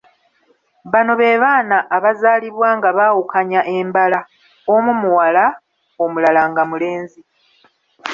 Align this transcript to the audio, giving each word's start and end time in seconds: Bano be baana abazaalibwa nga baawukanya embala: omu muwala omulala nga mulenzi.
Bano 0.91 1.11
be 1.19 1.41
baana 1.43 1.77
abazaalibwa 1.95 2.69
nga 2.77 2.89
baawukanya 2.97 3.61
embala: 3.77 4.19
omu 4.73 4.91
muwala 5.01 5.45
omulala 6.03 6.41
nga 6.49 6.63
mulenzi. 6.69 7.21